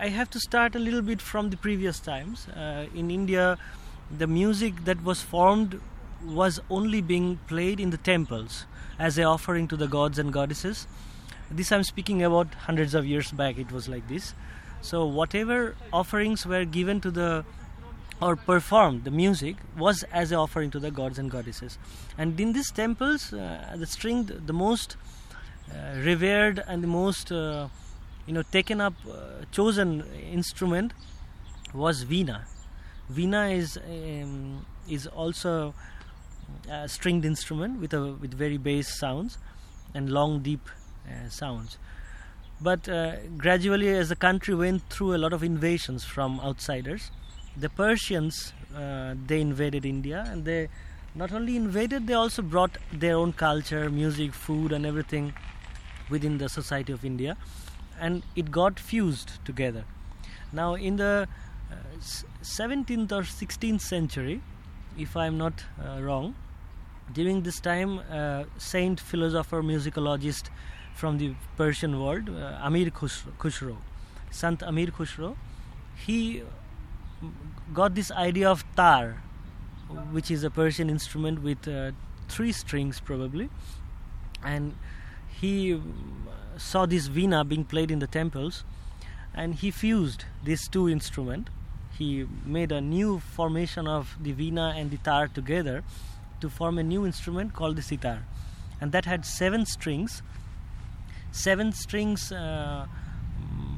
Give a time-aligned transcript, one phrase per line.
[0.00, 2.46] I have to start a little bit from the previous times.
[2.48, 3.58] Uh, in India,
[4.16, 5.80] the music that was formed
[6.24, 8.64] was only being played in the temples
[8.98, 10.86] as a offering to the gods and goddesses.
[11.50, 13.58] This I'm speaking about hundreds of years back.
[13.58, 14.34] It was like this.
[14.82, 17.44] So whatever offerings were given to the
[18.20, 21.78] or performed, the music was as an offering to the gods and goddesses.
[22.16, 24.96] And in these temples, uh, the string, the most
[25.72, 27.68] uh, revered and the most uh,
[28.28, 30.92] you know taken up uh, chosen instrument
[31.74, 32.42] was veena.
[33.10, 35.74] Veena is um, is also
[36.70, 39.38] a stringed instrument with a with very bass sounds
[39.94, 40.68] and long deep
[41.08, 41.78] uh, sounds.
[42.60, 47.10] But uh, gradually as the country went through a lot of invasions from outsiders
[47.56, 50.68] the persians uh, they invaded india and they
[51.14, 55.32] not only invaded they also brought their own culture music food and everything
[56.08, 57.36] within the society of india
[58.00, 59.84] and it got fused together.
[60.52, 61.28] Now in the
[61.70, 61.74] uh,
[62.42, 64.40] 17th or 16th century
[64.96, 66.34] if i'm not uh, wrong
[67.12, 70.48] during this time uh, saint philosopher musicologist
[70.94, 73.76] from the persian world uh, amir khusro
[74.30, 75.36] sant amir khusro
[76.06, 76.42] he
[77.74, 79.22] got this idea of tar
[80.10, 81.92] which is a persian instrument with uh,
[82.28, 83.48] three strings probably.
[84.44, 84.74] And
[85.28, 85.80] he
[86.58, 88.64] saw this veena being played in the temples
[89.34, 91.50] and he fused these two instruments.
[91.96, 95.82] He made a new formation of the veena and the tar together
[96.40, 98.24] to form a new instrument called the sitar.
[98.80, 100.22] And that had seven strings.
[101.32, 102.86] Seven strings uh,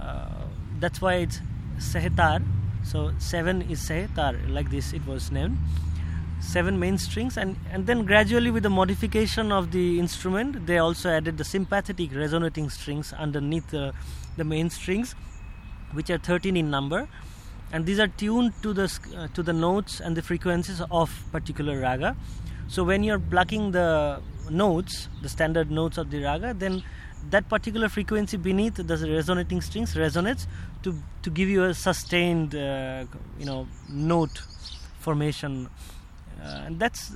[0.00, 0.28] uh,
[0.80, 1.40] that's why it's
[1.78, 2.42] sehetar.
[2.84, 5.58] So seven is sehetar like this it was named
[6.44, 11.08] seven main strings and, and then gradually with the modification of the instrument they also
[11.10, 13.92] added the sympathetic resonating strings underneath the,
[14.36, 15.14] the main strings
[15.92, 17.08] which are 13 in number.
[17.72, 18.84] And these are tuned to the
[19.16, 22.16] uh, to the notes and the frequencies of particular raga.
[22.68, 26.82] So when you're plucking the notes the standard notes of the raga then
[27.30, 30.46] that particular frequency beneath the resonating strings resonates
[30.82, 33.04] to to give you a sustained uh,
[33.38, 34.42] you know note
[35.00, 35.68] formation
[36.44, 37.12] and that's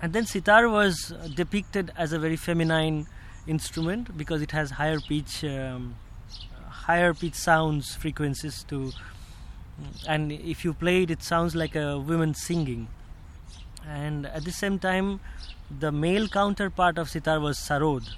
[0.00, 3.06] and then sitar was depicted as a very feminine
[3.46, 5.94] instrument because it has higher pitch um,
[6.68, 8.92] higher pitch sounds frequencies to
[10.08, 12.88] and if you play it it sounds like a woman singing.
[13.86, 15.20] And at the same time
[15.80, 18.08] the male counterpart of sitar was sarod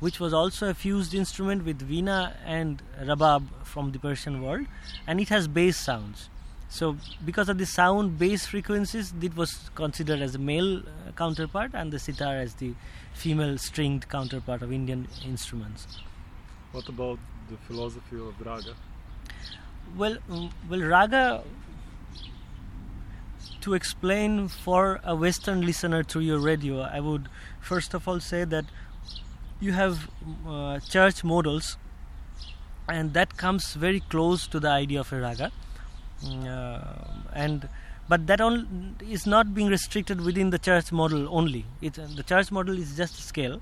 [0.00, 4.66] which was also a fused instrument with veena and rabab from the persian world.
[5.06, 6.28] And it has bass sounds
[6.70, 11.72] so, because of the sound bass frequencies, it was considered as a male uh, counterpart,
[11.74, 12.74] and the sitar as the
[13.12, 15.98] female stringed counterpart of Indian instruments.
[16.70, 17.18] What about
[17.50, 18.74] the philosophy of raga?
[19.96, 21.42] Well, mm, well, raga.
[23.62, 27.28] To explain for a Western listener through your radio, I would
[27.60, 28.64] first of all say that
[29.58, 30.08] you have
[30.46, 31.76] uh, church models,
[32.88, 35.50] and that comes very close to the idea of a raga
[36.24, 37.68] and
[38.08, 38.64] but that all
[39.08, 41.64] is not being restricted within the church model only.
[41.80, 43.60] It, the church model is just a scale.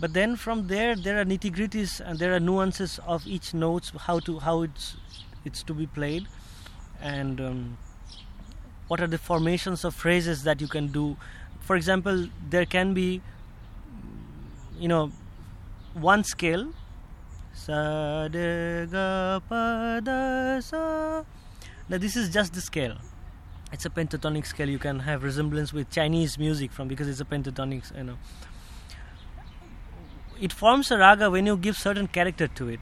[0.00, 3.92] But then from there, there are nitty gritties and there are nuances of each notes,
[3.96, 4.96] how to how it's
[5.44, 6.26] it's to be played,
[7.00, 7.78] and um,
[8.88, 11.16] what are the formations of phrases that you can do.
[11.60, 13.20] For example, there can be,
[14.78, 15.12] you know,
[15.94, 16.72] one scale
[17.54, 21.22] Sa de ga pa da sa.
[21.88, 22.96] Now this is just the scale.
[23.72, 24.68] It's a pentatonic scale.
[24.68, 27.96] You can have resemblance with Chinese music from because it's a pentatonic.
[27.96, 28.18] You know,
[30.40, 32.80] it forms a raga when you give certain character to it.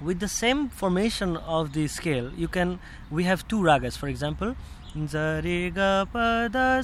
[0.00, 2.80] With the same formation of the scale, you can.
[3.10, 4.56] We have two ragas, for example.
[4.94, 6.04] Da da da
[6.44, 6.82] da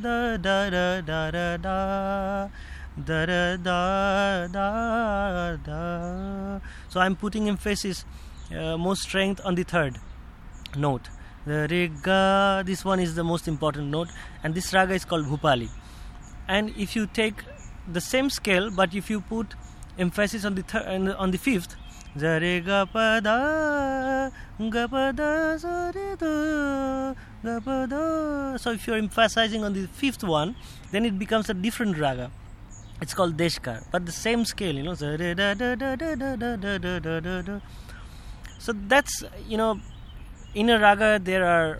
[0.00, 2.48] da da da
[3.04, 6.60] da da da da da.
[6.88, 8.04] So I'm putting emphasis,
[8.50, 9.98] uh, more strength on the third
[10.76, 11.10] note.
[11.44, 14.08] The riga, this one is the most important note,
[14.42, 15.68] and this raga is called Bhupali.
[16.48, 17.34] And if you take
[17.86, 19.54] the same scale, but if you put
[19.98, 21.76] emphasis on the third on the fifth,
[22.16, 27.14] the riga pa da ga pa da sa re da
[27.44, 28.56] ga pa da.
[28.56, 30.56] So if you're emphasizing on the fifth one,
[30.92, 32.30] then it becomes a different raga
[33.00, 34.94] it's called deshkar but the same scale you know
[38.58, 39.78] so that's you know
[40.54, 41.78] in a raga there are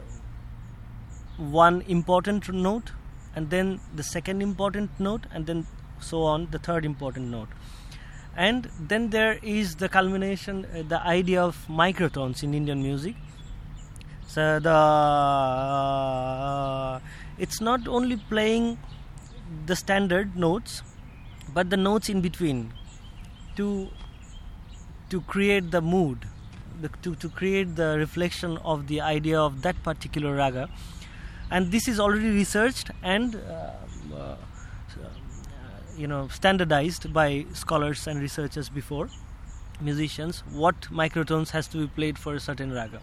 [1.39, 2.93] one important note
[3.35, 5.67] and then the second important note and then
[6.01, 7.49] so on the third important note
[8.37, 13.15] and then there is the culmination uh, the idea of microtones in indian music
[14.27, 15.87] so the uh,
[17.39, 18.79] it's not only playing
[19.67, 20.83] the standard notes
[21.57, 22.73] but the notes in between
[23.59, 23.67] to
[25.11, 26.27] to create the mood
[26.81, 30.69] the, to, to create the reflection of the idea of that particular raga.
[31.51, 33.71] And this is already researched and uh,
[34.15, 34.37] uh,
[35.97, 39.09] you know standardized by scholars and researchers before
[39.81, 43.01] musicians what microtones has to be played for a certain raga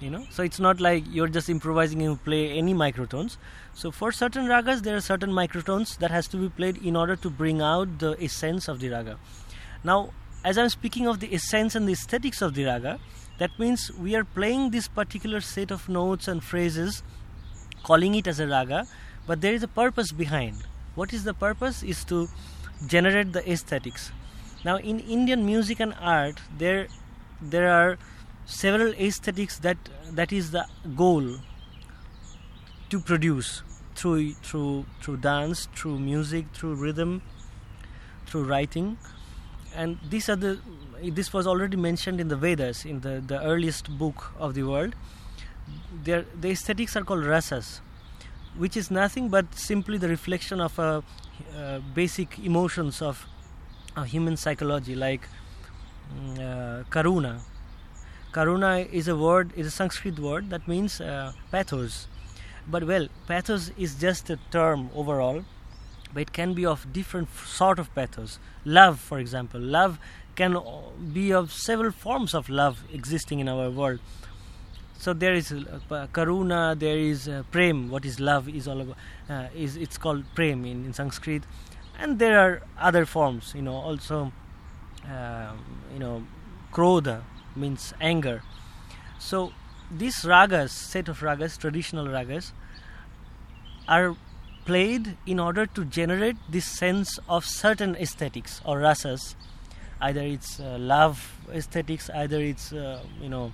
[0.00, 0.24] you know?
[0.30, 3.36] So it's not like you're just improvising and play any microtones.
[3.74, 7.16] So for certain ragas there are certain microtones that has to be played in order
[7.16, 9.18] to bring out the essence of the raga.
[9.84, 10.10] Now
[10.44, 12.98] as i'm speaking of the essence and the aesthetics of the raga
[13.38, 17.02] that means we are playing this particular set of notes and phrases
[17.82, 18.86] calling it as a raga
[19.26, 20.56] but there is a purpose behind.
[20.94, 21.82] What is the purpose?
[21.82, 22.28] Is to
[22.86, 24.10] generate the aesthetics.
[24.64, 26.86] Now in indian music and art there
[27.42, 27.98] there are
[28.48, 29.76] several aesthetics that
[30.10, 30.64] that is the
[30.96, 31.24] goal
[32.88, 33.62] to produce
[33.94, 37.20] through through through dance through music through rhythm
[38.26, 38.96] through writing.
[39.76, 40.58] And these are the
[41.02, 44.94] this was already mentioned in the vedas in the the earliest book of the world.
[46.04, 47.80] There the aesthetics are called rasas
[48.56, 51.02] which is nothing but simply the reflection of a,
[51.56, 53.26] uh, basic emotions of
[53.96, 55.28] a human psychology like
[56.12, 57.40] mm, uh, karuna
[58.32, 62.06] Karuna is a word, is a Sanskrit word that means uh, pathos.
[62.70, 65.44] But well, pathos is just a term overall,
[66.12, 68.38] but it can be of different sort of pathos.
[68.66, 69.98] Love, for example, love
[70.36, 70.58] can
[71.12, 73.98] be of several forms of love existing in our world.
[74.98, 77.88] So there is uh, karuna, there is uh, prem.
[77.88, 78.96] What is love is all about.
[79.30, 81.44] Uh, is it's called prem in, in Sanskrit,
[81.98, 83.52] and there are other forms.
[83.54, 84.32] You know, also,
[85.06, 86.24] um, you know,
[86.72, 87.22] krodha
[87.58, 88.42] means anger.
[89.18, 89.52] So
[89.90, 92.52] these ragas, set of ragas, traditional ragas,
[93.88, 94.16] are
[94.64, 99.34] played in order to generate this sense of certain aesthetics or rasas.
[100.00, 103.52] Either it's uh, love aesthetics, either it's uh, you know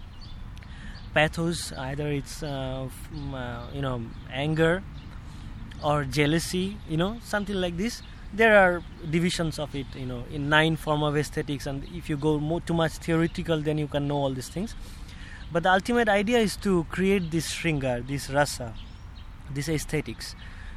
[1.14, 4.02] pathos, either it's uh, f- uh, you know
[4.32, 4.82] anger
[5.82, 8.02] or jealousy, you know something like this
[8.36, 12.16] there are divisions of it you know in nine form of aesthetics and if you
[12.16, 14.75] go more, too much theoretical then you can know all these things.
[15.52, 18.75] But the ultimate idea is to create this shringar this rasa
[19.52, 20.34] this aesthetics.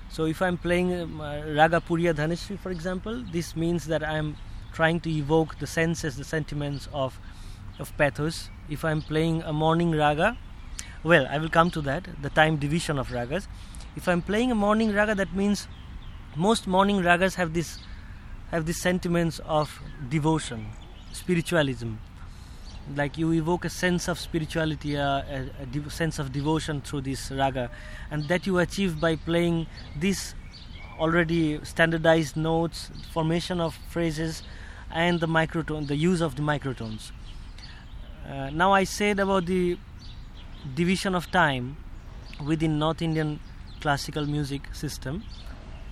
[0.10, 4.38] So if i'm playing um, uh, raga puriya dhaneshri for example this means that i'm
[4.74, 7.20] trying to evoke the senses the sentiments of
[7.80, 8.50] of pathos.
[8.70, 10.38] If i'm playing a morning raga
[11.04, 13.48] well i will come to that the time division of ragas.
[13.96, 15.68] If i'm playing a morning raga that means
[16.38, 17.80] most morning ragas have this
[18.52, 20.68] have these sentiments of devotion,
[21.12, 21.94] spiritualism.
[22.96, 27.02] Like you evoke a sense of spirituality, uh, a, a de- sense of devotion through
[27.02, 27.70] this raga,
[28.12, 29.66] and that you achieve by playing
[30.00, 30.36] these
[31.00, 34.44] already standardized notes, formation of phrases,
[34.92, 37.12] and the microtone, the use of the microtones.
[38.30, 39.78] Uh, now I said about the
[40.76, 41.78] division of time
[42.46, 43.40] within North Indian
[43.82, 45.24] classical music system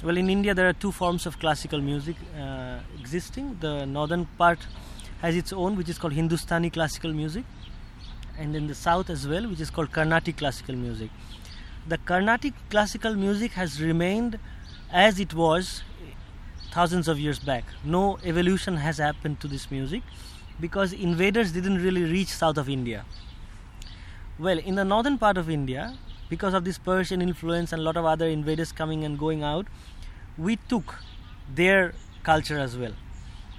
[0.03, 3.57] well, in India, there are two forms of classical music uh, existing.
[3.59, 4.59] The northern part
[5.21, 7.45] has its own, which is called Hindustani classical music,
[8.37, 11.09] and in the south as well, which is called Carnatic classical music.
[11.87, 14.39] The Carnatic classical music has remained
[14.91, 15.83] as it was
[16.71, 17.63] thousands of years back.
[17.83, 20.03] No evolution has happened to this music
[20.59, 23.05] because invaders didn't really reach south of India.
[24.37, 25.97] Well, in the northern part of India,
[26.29, 29.67] because of this Persian influence and a lot of other invaders coming and going out,
[30.37, 30.95] we took
[31.53, 32.93] their culture as well.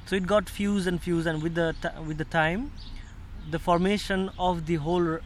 [0.07, 2.73] So it got fused and fused, and with the t- with the time,
[3.51, 5.19] the formation of the whole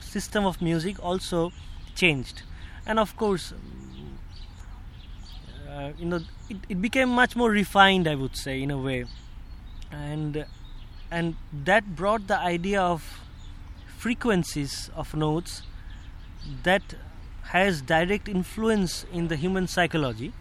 [0.00, 1.52] system of music also
[1.94, 2.42] changed,
[2.86, 3.52] and of course,
[5.68, 8.08] uh, you know, it, it became much more refined.
[8.08, 9.04] I would say, in a way,
[9.92, 10.44] and
[11.10, 13.20] and that brought the idea of
[13.96, 15.62] frequencies of notes
[16.62, 16.94] that
[17.42, 20.32] has direct influence in the human psychology